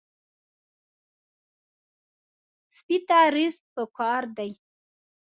[2.75, 4.51] سپي ته رزق پکار دی.